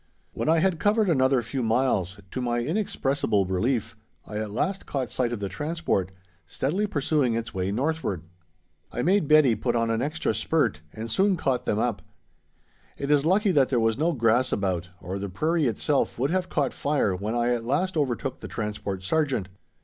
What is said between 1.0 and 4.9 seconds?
another few miles, to my inexpressible relief, I at last